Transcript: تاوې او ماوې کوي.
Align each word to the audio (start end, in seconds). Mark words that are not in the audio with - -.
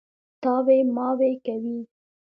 تاوې 0.41 0.79
او 0.83 0.91
ماوې 0.95 1.31
کوي. 1.45 1.77